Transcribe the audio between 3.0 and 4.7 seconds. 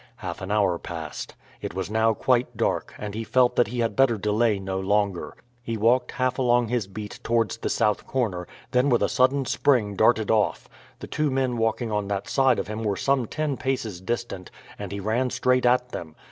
he felt that he had better delay